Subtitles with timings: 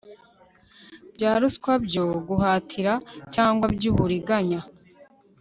[1.15, 2.93] bya ruswa byo guhatira
[3.33, 4.61] cyangwa by uburiganya